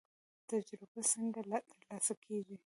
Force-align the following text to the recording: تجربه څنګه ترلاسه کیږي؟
تجربه 0.49 1.01
څنګه 1.11 1.31
ترلاسه 1.77 2.13
کیږي؟ 2.23 2.57